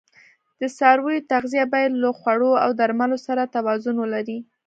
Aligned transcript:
د 0.59 0.61
څارویو 0.77 1.27
تغذیه 1.31 1.65
باید 1.73 1.91
له 2.03 2.09
خوړو 2.19 2.51
او 2.63 2.69
درملو 2.79 3.17
سره 3.27 3.51
توازون 3.55 3.95
ولري. 3.99 4.37